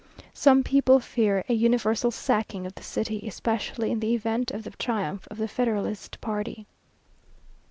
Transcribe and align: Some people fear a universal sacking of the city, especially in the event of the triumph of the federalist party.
Some 0.33 0.63
people 0.63 0.99
fear 0.99 1.43
a 1.47 1.53
universal 1.53 2.09
sacking 2.09 2.65
of 2.65 2.73
the 2.73 2.81
city, 2.81 3.23
especially 3.27 3.91
in 3.91 3.99
the 3.99 4.15
event 4.15 4.49
of 4.49 4.63
the 4.63 4.71
triumph 4.71 5.27
of 5.29 5.37
the 5.37 5.47
federalist 5.47 6.19
party. 6.21 6.65